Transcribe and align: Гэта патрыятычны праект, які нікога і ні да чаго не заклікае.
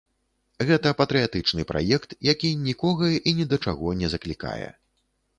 Гэта 0.67 0.91
патрыятычны 1.01 1.65
праект, 1.71 2.15
які 2.29 2.49
нікога 2.69 3.09
і 3.27 3.33
ні 3.41 3.45
да 3.51 3.59
чаго 3.67 3.93
не 4.01 4.07
заклікае. 4.15 4.67